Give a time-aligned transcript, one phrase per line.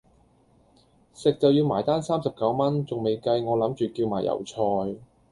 [1.13, 4.95] 食就要埋單三十九蚊,仲未計我諗住叫埋油菜